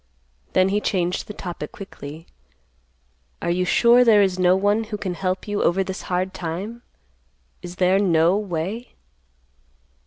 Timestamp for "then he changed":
0.53-1.27